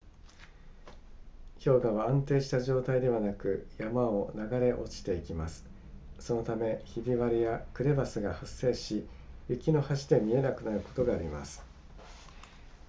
[1.63, 5.63] 氷河は安定した状態ではなく山を流れ落ちていきます
[6.17, 9.05] そのためひび割れやクレバスが発生し
[9.47, 11.61] 雪の橋で見えなくなることがあります